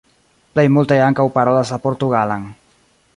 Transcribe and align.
Plej 0.55 0.63
multaj 0.77 0.97
ankaŭ 1.09 1.27
parolas 1.37 1.73
la 1.75 1.81
portugalan. 1.87 2.49